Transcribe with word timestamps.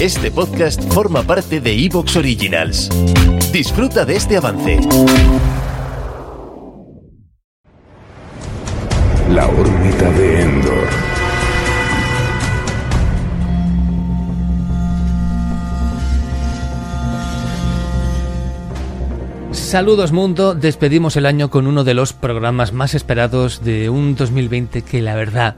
Este 0.00 0.30
podcast 0.30 0.82
forma 0.92 1.22
parte 1.22 1.60
de 1.60 1.72
Evox 1.84 2.16
Originals. 2.16 2.88
Disfruta 3.52 4.04
de 4.06 4.16
este 4.16 4.38
avance. 4.38 4.80
La 9.28 9.46
órbita 9.46 10.10
de 10.12 10.40
Endor. 10.40 10.88
Saludos 19.52 20.10
mundo, 20.10 20.54
despedimos 20.54 21.16
el 21.16 21.26
año 21.26 21.50
con 21.50 21.66
uno 21.66 21.84
de 21.84 21.94
los 21.94 22.12
programas 22.12 22.72
más 22.72 22.94
esperados 22.94 23.62
de 23.62 23.88
un 23.90 24.16
2020 24.16 24.82
que 24.82 25.02
la 25.02 25.14
verdad 25.14 25.56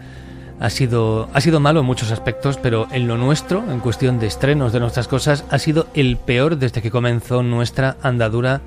ha 0.62 0.70
sido, 0.70 1.28
ha 1.34 1.40
sido 1.40 1.58
malo 1.58 1.80
en 1.80 1.86
muchos 1.86 2.12
aspectos, 2.12 2.56
pero 2.56 2.86
en 2.92 3.08
lo 3.08 3.16
nuestro, 3.16 3.64
en 3.68 3.80
cuestión 3.80 4.20
de 4.20 4.28
estrenos 4.28 4.72
de 4.72 4.78
nuestras 4.78 5.08
cosas, 5.08 5.44
ha 5.50 5.58
sido 5.58 5.88
el 5.94 6.16
peor 6.16 6.56
desde 6.56 6.80
que 6.80 6.92
comenzó 6.92 7.42
nuestra 7.42 7.96
andadura 8.00 8.60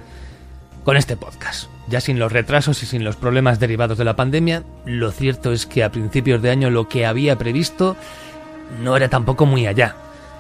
con 0.84 0.98
este 0.98 1.16
podcast. 1.16 1.70
Ya 1.88 2.02
sin 2.02 2.20
los 2.20 2.34
retrasos 2.34 2.84
y 2.84 2.86
sin 2.86 3.06
los 3.06 3.16
problemas 3.16 3.62
derivados 3.62 3.98
de 3.98 4.04
la 4.04 4.18
pandemia, 4.18 4.64
lo 4.84 5.10
cierto 5.12 5.54
es 5.54 5.66
que 5.66 5.86
a 5.86 5.92
principios 5.94 6.42
de 6.42 6.50
año 6.50 6.70
lo 6.70 6.90
que 6.90 7.06
había 7.06 7.38
previsto 7.38 7.96
no 8.84 8.98
era 8.98 9.08
tampoco 9.08 9.46
muy 9.46 9.66
allá. 9.66 9.96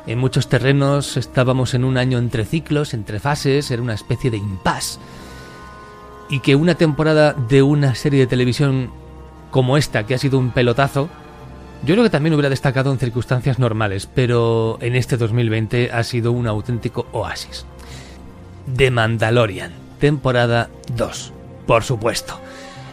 En 0.07 0.19
muchos 0.19 0.49
terrenos 0.49 1.15
estábamos 1.15 1.73
en 1.73 1.85
un 1.85 1.97
año 1.97 2.17
entre 2.17 2.43
ciclos, 2.43 2.93
entre 2.93 3.21
fases, 3.21 3.71
era 3.71 3.81
una 3.81 3.93
especie 3.93 4.29
de 4.29 4.35
impasse. 4.35 4.99
Y 6.29 6.41
que 6.41 6.57
una 6.57 6.75
temporada 6.75 7.31
de 7.31 7.61
una 7.61 7.95
serie 7.95 8.19
de 8.19 8.27
televisión 8.27 8.91
como 9.51 9.77
esta, 9.77 10.05
que 10.05 10.15
ha 10.15 10.17
sido 10.17 10.37
un 10.37 10.51
pelotazo, 10.51 11.07
yo 11.83 11.93
creo 11.93 12.03
que 12.03 12.09
también 12.09 12.33
hubiera 12.33 12.49
destacado 12.49 12.91
en 12.91 12.99
circunstancias 12.99 13.59
normales, 13.59 14.09
pero 14.13 14.77
en 14.81 14.95
este 14.95 15.17
2020 15.17 15.91
ha 15.91 16.03
sido 16.03 16.31
un 16.31 16.47
auténtico 16.47 17.07
oasis. 17.11 17.65
The 18.75 18.89
Mandalorian, 18.91 19.71
temporada 19.99 20.69
2, 20.95 21.33
por 21.67 21.83
supuesto. 21.83 22.39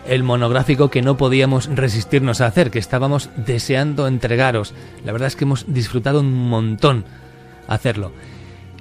El 0.07 0.25
monográfico 0.25 0.91
que 0.91 1.01
no 1.01 1.17
podíamos 1.17 1.69
resistirnos 1.75 2.41
a 2.41 2.47
hacer, 2.47 2.71
que 2.71 2.81
estábamos 2.81 3.31
deseando 3.37 4.07
entregaros. 4.09 4.75
La 5.05 5.13
verdad 5.13 5.29
es 5.29 5.37
que 5.37 5.45
hemos 5.45 5.65
disfrutado 5.73 6.21
un 6.21 6.35
montón 6.49 7.05
hacerlo. 7.69 8.13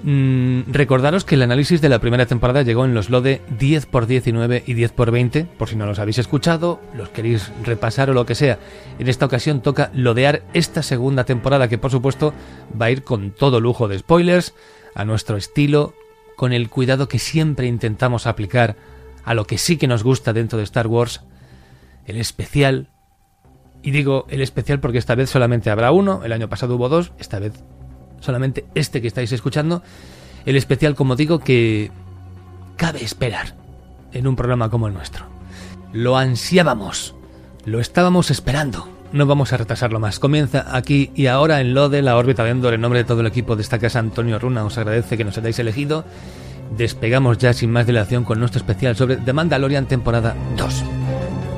Mm, 0.03 0.71
recordaros 0.71 1.25
que 1.25 1.35
el 1.35 1.43
análisis 1.43 1.79
de 1.79 1.89
la 1.89 1.99
primera 1.99 2.25
temporada 2.25 2.63
llegó 2.63 2.85
en 2.85 2.95
los 2.95 3.11
LODE 3.11 3.41
10 3.59 3.83
x 3.83 4.07
19 4.07 4.63
y 4.65 4.73
10 4.73 4.91
x 4.97 5.11
20, 5.11 5.45
por 5.45 5.69
si 5.69 5.75
no 5.75 5.85
los 5.85 5.99
habéis 5.99 6.17
escuchado, 6.17 6.81
los 6.95 7.09
queréis 7.09 7.51
repasar 7.63 8.09
o 8.09 8.13
lo 8.13 8.25
que 8.25 8.33
sea. 8.33 8.57
En 8.97 9.07
esta 9.07 9.27
ocasión 9.27 9.61
toca 9.61 9.91
lodear 9.93 10.41
esta 10.53 10.81
segunda 10.81 11.23
temporada 11.23 11.67
que 11.67 11.77
por 11.77 11.91
supuesto 11.91 12.33
va 12.79 12.87
a 12.87 12.91
ir 12.91 13.03
con 13.03 13.31
todo 13.31 13.59
lujo 13.59 13.87
de 13.87 13.99
spoilers, 13.99 14.55
a 14.95 15.05
nuestro 15.05 15.37
estilo, 15.37 15.93
con 16.35 16.51
el 16.51 16.69
cuidado 16.69 17.07
que 17.07 17.19
siempre 17.19 17.67
intentamos 17.67 18.25
aplicar 18.25 18.75
a 19.23 19.35
lo 19.35 19.45
que 19.45 19.59
sí 19.59 19.77
que 19.77 19.87
nos 19.87 20.03
gusta 20.03 20.33
dentro 20.33 20.57
de 20.57 20.63
Star 20.63 20.87
Wars, 20.87 21.21
el 22.07 22.17
especial. 22.17 22.87
Y 23.83 23.91
digo 23.91 24.25
el 24.29 24.41
especial 24.41 24.79
porque 24.79 24.97
esta 24.97 25.13
vez 25.13 25.29
solamente 25.29 25.69
habrá 25.69 25.91
uno, 25.91 26.23
el 26.23 26.33
año 26.33 26.49
pasado 26.49 26.75
hubo 26.75 26.89
dos, 26.89 27.13
esta 27.19 27.37
vez 27.37 27.53
solamente 28.21 28.65
este 28.73 29.01
que 29.01 29.07
estáis 29.07 29.31
escuchando. 29.33 29.83
El 30.45 30.55
especial, 30.55 30.95
como 30.95 31.15
digo, 31.15 31.39
que 31.39 31.91
cabe 32.77 33.03
esperar 33.03 33.55
en 34.13 34.27
un 34.27 34.35
programa 34.35 34.69
como 34.69 34.87
el 34.87 34.93
nuestro. 34.93 35.25
Lo 35.91 36.17
ansiábamos, 36.17 37.15
lo 37.65 37.79
estábamos 37.79 38.31
esperando. 38.31 38.87
No 39.11 39.25
vamos 39.25 39.51
a 39.51 39.57
retrasarlo 39.57 39.99
más. 39.99 40.19
Comienza 40.19 40.65
aquí 40.75 41.11
y 41.15 41.27
ahora 41.27 41.59
en 41.59 41.73
lo 41.73 41.89
de 41.89 42.01
la 42.01 42.15
órbita 42.15 42.45
de 42.45 42.51
Endor. 42.51 42.73
En 42.73 42.81
nombre 42.81 42.99
de 42.99 43.03
todo 43.03 43.19
el 43.19 43.27
equipo 43.27 43.57
de 43.57 43.61
esta 43.61 43.77
casa, 43.77 43.99
Antonio 43.99 44.39
Runa 44.39 44.63
os 44.63 44.77
agradece 44.77 45.17
que 45.17 45.25
nos 45.25 45.37
hayáis 45.37 45.59
elegido. 45.59 46.05
Despegamos 46.77 47.37
ya 47.37 47.51
sin 47.51 47.71
más 47.71 47.85
dilación 47.85 48.23
con 48.23 48.39
nuestro 48.39 48.59
especial 48.59 48.95
sobre 48.95 49.17
The 49.17 49.33
Mandalorian 49.33 49.85
temporada 49.87 50.33
2. 50.57 51.00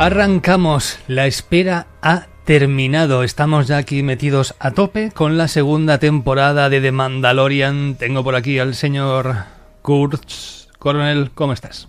Arrancamos, 0.00 0.98
la 1.08 1.26
espera 1.26 1.86
ha 2.00 2.28
terminado, 2.46 3.22
estamos 3.22 3.66
ya 3.66 3.76
aquí 3.76 4.02
metidos 4.02 4.54
a 4.58 4.70
tope 4.70 5.10
con 5.10 5.36
la 5.36 5.46
segunda 5.46 5.98
temporada 5.98 6.70
de 6.70 6.80
The 6.80 6.90
Mandalorian. 6.90 7.96
Tengo 7.96 8.24
por 8.24 8.34
aquí 8.34 8.58
al 8.58 8.74
señor 8.74 9.34
Kurtz. 9.82 10.68
Coronel, 10.78 11.32
¿cómo 11.34 11.52
estás? 11.52 11.86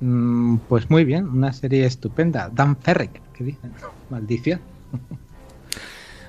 Mm, 0.00 0.58
pues 0.68 0.88
muy 0.90 1.04
bien, 1.04 1.26
una 1.26 1.52
serie 1.52 1.86
estupenda. 1.86 2.50
Dan 2.54 2.76
Ferrick, 2.76 3.20
¿qué 3.32 3.42
dicen? 3.42 3.72
Maldición. 4.10 4.60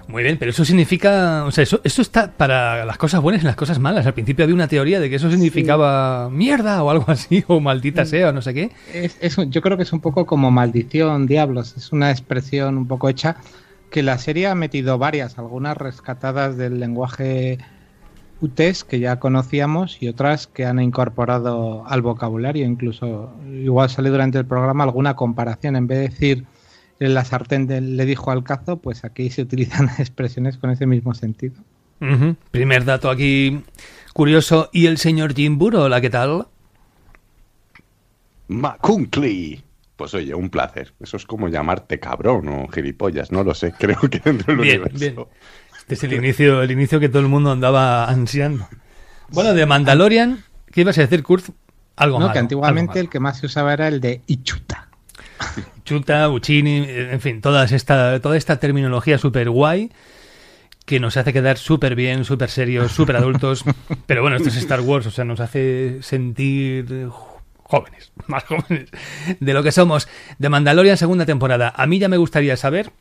Muy 0.10 0.24
bien, 0.24 0.38
pero 0.40 0.50
eso 0.50 0.66
significa, 0.66 1.46
o 1.46 1.52
sea, 1.52 1.62
eso, 1.62 1.82
eso 1.84 2.02
está 2.02 2.32
para 2.32 2.84
las 2.84 2.98
cosas 2.98 3.22
buenas 3.22 3.44
y 3.44 3.46
las 3.46 3.56
cosas 3.56 3.78
malas. 3.78 4.08
Al 4.08 4.16
principio 4.16 4.44
había 4.44 4.56
una 4.56 4.68
teoría 4.68 5.00
de 5.00 5.08
que 5.08 5.18
eso 5.18 5.30
significaba 5.30 6.32
mierda 6.32 6.82
o 6.82 6.90
algo 6.90 7.06
así, 7.10 7.44
o 7.48 7.60
maldita 7.60 8.06
sea, 8.06 8.30
o 8.30 8.34
no 8.34 8.42
sé 8.42 8.56
qué. 8.56 8.72
Es, 8.92 9.38
yo 9.50 9.62
creo 9.62 9.78
que 9.78 9.84
es 9.84 9.94
un 9.94 10.00
poco 10.00 10.26
como 10.26 10.50
maldición, 10.50 11.28
diablos. 11.28 11.78
Es 11.78 11.92
una 11.92 12.10
expresión 12.10 12.80
un 12.80 12.88
poco 12.88 13.08
hecha 13.08 13.36
que 13.92 14.02
la 14.02 14.18
serie 14.18 14.48
ha 14.48 14.56
metido 14.56 14.98
varias, 14.98 15.38
algunas 15.38 15.78
rescatadas 15.78 16.58
del 16.58 16.80
lenguaje 16.80 17.60
UTES 18.42 18.86
que 18.86 19.00
ya 19.00 19.20
conocíamos 19.20 20.02
y 20.02 20.08
otras 20.08 20.48
que 20.48 20.66
han 20.66 20.80
incorporado 20.80 21.86
al 21.86 22.02
vocabulario. 22.02 22.66
Incluso, 22.66 23.32
igual 23.48 23.92
sale 23.92 24.10
durante 24.10 24.40
el 24.40 24.46
programa 24.46 24.86
alguna 24.86 25.16
comparación. 25.16 25.76
En 25.76 25.86
vez 25.86 26.00
de 26.00 26.10
decir 26.10 26.46
la 27.00 27.24
sartén 27.24 27.66
de- 27.68 27.80
le 27.82 28.06
dijo 28.06 28.32
al 28.32 28.44
cazo, 28.44 28.78
pues 28.78 29.06
aquí 29.06 29.30
se 29.30 29.42
utilizan 29.42 29.90
expresiones 30.00 30.58
con 30.58 30.70
ese 30.70 30.86
mismo 30.86 31.14
sentido. 31.14 31.56
Primer 32.52 32.86
dato 32.86 33.10
aquí 33.10 33.62
curioso. 34.14 34.70
¿Y 34.74 34.86
el 34.88 34.98
señor 34.98 35.34
Jim 35.34 35.58
Burrow, 35.58 35.88
la 35.90 36.00
qué 36.02 36.10
tal? 36.10 36.48
Macuncli. 38.48 39.64
Pues 39.96 40.14
oye, 40.14 40.34
un 40.34 40.50
placer. 40.50 40.94
Eso 41.02 41.18
es 41.18 41.26
como 41.26 41.50
llamarte 41.50 42.00
cabrón 42.00 42.48
o 42.50 42.68
gilipollas, 42.70 43.32
no 43.32 43.44
lo 43.44 43.54
sé. 43.54 43.74
Creo 43.78 44.00
que 44.10 44.20
dentro 44.20 44.54
del 44.56 44.62
Bien, 44.64 44.82
universo. 44.82 44.98
bien. 45.00 45.16
Este 45.78 45.94
es 45.96 46.04
el 46.04 46.14
inicio, 46.14 46.62
el 46.62 46.72
inicio 46.72 47.00
que 47.00 47.10
todo 47.10 47.22
el 47.22 47.28
mundo 47.28 47.52
andaba 47.52 48.06
ansiando. 48.10 48.68
Bueno, 49.30 49.54
de 49.54 49.66
Mandalorian, 49.66 50.44
¿qué 50.72 50.82
ibas 50.82 50.98
a 50.98 51.02
decir, 51.02 51.24
Kurt? 51.24 51.50
Algo 51.96 52.18
No, 52.20 52.26
malo, 52.28 52.34
que 52.34 52.40
antiguamente 52.40 52.92
algo 52.94 53.02
el 53.02 53.10
que 53.10 53.20
más 53.20 53.40
se 53.40 53.48
usaba 53.48 53.74
era 53.74 53.88
el 53.88 54.00
de 54.00 54.22
Ichuta. 54.28 54.88
Chuta, 55.90 56.30
Uccini, 56.30 56.86
en 56.88 57.20
fin, 57.20 57.42
todas 57.42 57.72
esta, 57.72 58.20
toda 58.20 58.38
esta 58.38 58.60
terminología 58.60 59.18
súper 59.18 59.50
guay 59.50 59.90
que 60.86 61.00
nos 61.00 61.18
hace 61.18 61.34
quedar 61.34 61.58
súper 61.58 61.96
bien, 61.96 62.26
súper 62.26 62.52
serios, 62.52 62.92
súper 62.92 63.16
adultos. 63.16 63.66
Pero 64.06 64.22
bueno, 64.22 64.38
esto 64.38 64.50
es 64.50 64.58
Star 64.58 64.82
Wars, 64.82 65.08
o 65.08 65.12
sea, 65.12 65.26
nos 65.26 65.40
hace 65.40 66.04
sentir 66.04 66.86
eh, 66.92 67.08
jóvenes, 67.64 68.12
más 68.28 68.44
jóvenes 68.44 68.92
de 69.40 69.52
lo 69.52 69.64
que 69.64 69.72
somos. 69.72 70.08
De 70.38 70.50
Mandalorian, 70.50 70.96
segunda 70.96 71.26
temporada. 71.26 71.74
A 71.76 71.88
mí 71.88 71.98
ya 71.98 72.08
me 72.08 72.18
gustaría 72.18 72.56
saber, 72.56 72.92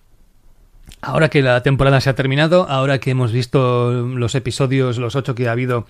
ahora 1.03 1.29
que 1.29 1.43
la 1.43 1.63
temporada 1.63 2.01
se 2.01 2.09
ha 2.09 2.15
terminado, 2.15 2.71
ahora 2.71 3.01
que 3.01 3.11
hemos 3.11 3.33
visto 3.33 3.93
los 3.93 4.35
episodios, 4.35 4.97
los 4.97 5.15
ocho 5.15 5.35
que 5.35 5.47
ha 5.47 5.53
habido 5.53 5.85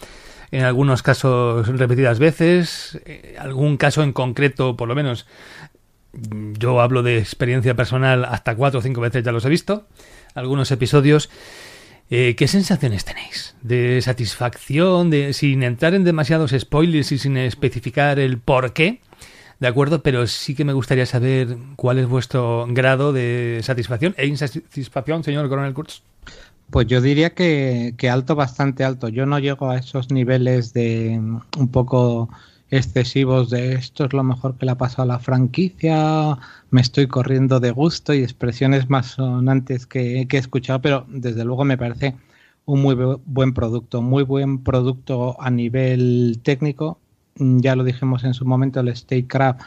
en 0.51 0.65
algunos 0.65 1.03
casos 1.03 1.69
repetidas 1.69 2.19
veces, 2.19 3.01
eh, 3.05 3.37
algún 3.39 3.77
caso 3.77 4.03
en 4.03 4.13
concreto, 4.13 4.77
por 4.77 4.89
lo 4.89 4.97
menos, 4.97 5.27
yo 6.13 6.81
hablo 6.81 7.03
de 7.03 7.19
experiencia 7.19 7.75
personal, 7.75 8.25
hasta 8.25 8.57
cuatro 8.57 8.81
o 8.81 8.83
cinco 8.83 9.01
veces 9.01 9.25
ya 9.25 9.33
los 9.33 9.45
he 9.45 9.49
visto, 9.49 9.87
algunos 10.35 10.71
episodios. 10.71 11.31
Eh, 12.11 12.35
¿Qué 12.37 12.49
sensaciones 12.49 13.05
tenéis? 13.05 13.55
¿De 13.61 14.01
satisfacción? 14.01 15.13
Sin 15.33 15.63
entrar 15.63 15.95
en 15.95 16.05
demasiados 16.05 16.55
spoilers 16.59 17.13
y 17.13 17.19
sin 17.19 17.37
especificar 17.37 18.19
el 18.19 18.39
por 18.39 18.73
qué, 18.73 19.01
¿de 19.61 19.69
acuerdo? 19.69 20.03
Pero 20.03 20.27
sí 20.27 20.55
que 20.55 20.65
me 20.65 20.73
gustaría 20.73 21.05
saber 21.05 21.59
cuál 21.77 21.99
es 21.99 22.09
vuestro 22.09 22.67
grado 22.71 23.13
de 23.13 23.61
satisfacción 23.63 24.15
e 24.17 24.27
insatisfacción, 24.27 25.23
señor 25.23 25.49
Coronel 25.49 25.75
Kurtz. 25.75 26.03
Pues 26.71 26.87
yo 26.87 27.01
diría 27.01 27.35
que, 27.35 27.95
que 27.97 28.11
alto, 28.11 28.35
bastante 28.35 28.85
alto. 28.85 29.09
Yo 29.09 29.25
no 29.25 29.39
llego 29.39 29.71
a 29.71 29.79
esos 29.79 30.11
niveles 30.11 30.73
de 30.75 31.19
mm, 31.19 31.41
un 31.59 31.69
poco 31.69 32.29
excesivos 32.71 33.51
de 33.51 33.75
esto 33.75 34.05
es 34.05 34.13
lo 34.13 34.23
mejor 34.25 34.57
que 34.59 34.67
le 34.67 34.73
ha 34.73 34.79
pasado 34.79 35.03
a 35.05 35.07
la 35.07 35.19
franquicia, 35.21 36.37
me 36.71 36.81
estoy 36.81 37.07
corriendo 37.09 37.61
de 37.61 37.71
gusto 37.71 38.13
y 38.15 38.23
expresiones 38.23 38.91
más 38.91 39.07
sonantes 39.13 39.87
que, 39.87 40.27
que 40.29 40.37
he 40.37 40.41
escuchado, 40.41 40.81
pero 40.83 41.07
desde 41.09 41.45
luego 41.45 41.65
me 41.65 41.79
parece 41.79 42.17
un 42.67 42.83
muy 42.83 42.95
bu- 42.95 43.21
buen 43.25 43.55
producto, 43.55 44.03
muy 44.03 44.23
buen 44.25 44.63
producto 44.63 45.41
a 45.41 45.51
nivel 45.51 46.41
técnico. 46.43 46.99
Mm, 47.37 47.61
Ya 47.61 47.77
lo 47.77 47.85
dijimos 47.85 48.25
en 48.25 48.35
su 48.35 48.45
momento, 48.45 48.81
el 48.81 48.95
Statecraft 48.95 49.61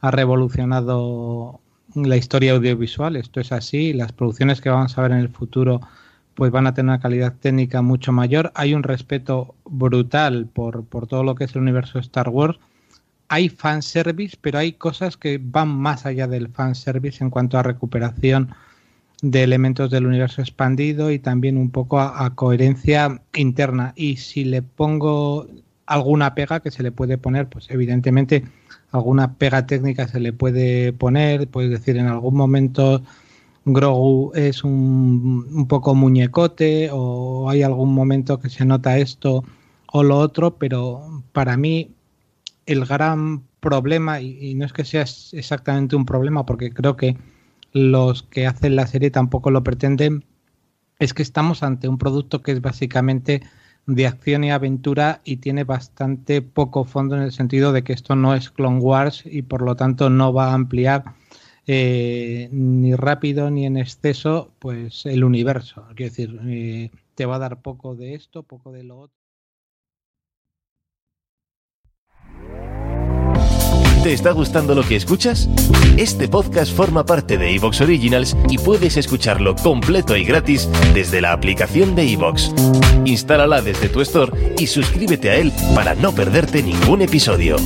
ha 0.00 0.10
revolucionado 0.10 1.60
la 1.94 2.16
historia 2.16 2.52
audiovisual, 2.52 3.16
esto 3.16 3.40
es 3.40 3.52
así, 3.52 3.92
las 3.92 4.12
producciones 4.12 4.60
que 4.60 4.68
vamos 4.70 4.96
a 4.98 5.02
ver 5.02 5.12
en 5.12 5.18
el 5.18 5.28
futuro 5.28 5.80
pues 6.36 6.52
van 6.52 6.66
a 6.66 6.74
tener 6.74 6.90
una 6.90 7.00
calidad 7.00 7.34
técnica 7.40 7.80
mucho 7.80 8.12
mayor. 8.12 8.52
Hay 8.54 8.74
un 8.74 8.82
respeto 8.82 9.54
brutal 9.64 10.46
por, 10.46 10.84
por 10.84 11.06
todo 11.06 11.24
lo 11.24 11.34
que 11.34 11.44
es 11.44 11.56
el 11.56 11.62
universo 11.62 11.98
Star 11.98 12.28
Wars. 12.28 12.58
Hay 13.28 13.48
fanservice, 13.48 14.36
pero 14.40 14.58
hay 14.58 14.74
cosas 14.74 15.16
que 15.16 15.40
van 15.42 15.68
más 15.68 16.04
allá 16.04 16.28
del 16.28 16.48
fanservice 16.48 17.24
en 17.24 17.30
cuanto 17.30 17.58
a 17.58 17.62
recuperación 17.62 18.50
de 19.22 19.42
elementos 19.42 19.90
del 19.90 20.06
universo 20.06 20.42
expandido 20.42 21.10
y 21.10 21.18
también 21.18 21.56
un 21.56 21.70
poco 21.70 21.98
a, 21.98 22.26
a 22.26 22.34
coherencia 22.34 23.22
interna. 23.34 23.94
Y 23.96 24.18
si 24.18 24.44
le 24.44 24.60
pongo 24.60 25.48
alguna 25.86 26.34
pega 26.34 26.60
que 26.60 26.70
se 26.70 26.82
le 26.82 26.92
puede 26.92 27.16
poner, 27.16 27.48
pues 27.48 27.70
evidentemente 27.70 28.44
alguna 28.92 29.36
pega 29.36 29.66
técnica 29.66 30.06
se 30.06 30.20
le 30.20 30.34
puede 30.34 30.92
poner, 30.92 31.48
puedes 31.48 31.70
decir 31.70 31.96
en 31.96 32.08
algún 32.08 32.36
momento 32.36 33.02
Grogu 33.66 34.32
es 34.34 34.64
un, 34.64 35.46
un 35.52 35.68
poco 35.68 35.94
muñecote 35.94 36.88
o 36.92 37.50
hay 37.50 37.62
algún 37.62 37.92
momento 37.92 38.38
que 38.38 38.48
se 38.48 38.64
nota 38.64 38.98
esto 38.98 39.44
o 39.92 40.02
lo 40.02 40.18
otro, 40.18 40.56
pero 40.56 41.22
para 41.32 41.56
mí 41.56 41.90
el 42.66 42.84
gran 42.84 43.44
problema, 43.60 44.20
y, 44.20 44.54
no 44.54 44.64
es 44.64 44.72
que 44.72 44.84
sea 44.84 45.02
exactamente 45.02 45.96
un 45.96 46.06
problema, 46.06 46.46
porque 46.46 46.70
creo 46.70 46.96
que 46.96 47.16
los 47.72 48.22
que 48.22 48.46
hacen 48.46 48.76
la 48.76 48.86
serie 48.86 49.10
tampoco 49.10 49.50
lo 49.50 49.64
pretenden, 49.64 50.24
es 50.98 51.14
que 51.14 51.22
estamos 51.22 51.62
ante 51.62 51.88
un 51.88 51.98
producto 51.98 52.42
que 52.42 52.52
es 52.52 52.60
básicamente 52.60 53.42
de 53.86 54.06
acción 54.06 54.44
y 54.44 54.50
aventura 54.50 55.20
y 55.24 55.36
tiene 55.36 55.64
bastante 55.64 56.42
poco 56.42 56.84
fondo 56.84 57.16
en 57.16 57.22
el 57.22 57.32
sentido 57.32 57.72
de 57.72 57.84
que 57.84 57.92
esto 57.92 58.16
no 58.16 58.34
es 58.34 58.50
Clone 58.50 58.80
Wars 58.80 59.22
y 59.24 59.42
por 59.42 59.62
lo 59.62 59.76
tanto 59.76 60.10
no 60.10 60.32
va 60.32 60.50
a 60.50 60.54
ampliar 60.54 61.04
eh, 61.66 62.48
ni 62.52 62.94
rápido 62.94 63.50
ni 63.50 63.66
en 63.66 63.76
exceso 63.76 64.52
pues 64.58 65.06
el 65.06 65.24
universo. 65.24 65.84
Quiero 65.94 66.10
decir, 66.10 66.40
eh, 66.46 66.90
te 67.14 67.26
va 67.26 67.36
a 67.36 67.40
dar 67.40 67.60
poco 67.60 67.94
de 67.94 68.14
esto, 68.14 68.42
poco 68.42 68.72
de 68.72 68.84
lo 68.84 68.98
otro. 68.98 69.16
¿Te 74.06 74.12
está 74.12 74.30
gustando 74.30 74.76
lo 74.76 74.84
que 74.84 74.94
escuchas? 74.94 75.48
Este 75.96 76.28
podcast 76.28 76.72
forma 76.72 77.04
parte 77.04 77.36
de 77.36 77.56
Evox 77.56 77.80
Originals 77.80 78.36
y 78.48 78.56
puedes 78.56 78.96
escucharlo 78.96 79.56
completo 79.56 80.16
y 80.16 80.24
gratis 80.24 80.68
desde 80.94 81.20
la 81.20 81.32
aplicación 81.32 81.96
de 81.96 82.12
Evox. 82.12 82.54
Instálala 83.04 83.60
desde 83.62 83.88
tu 83.88 84.00
store 84.02 84.54
y 84.60 84.68
suscríbete 84.68 85.30
a 85.30 85.34
él 85.34 85.52
para 85.74 85.96
no 85.96 86.12
perderte 86.14 86.62
ningún 86.62 87.02
episodio. 87.02 87.56